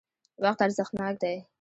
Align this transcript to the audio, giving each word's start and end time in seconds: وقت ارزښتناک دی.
وقت 0.43 0.59
ارزښتناک 0.65 1.15
دی. 1.23 1.35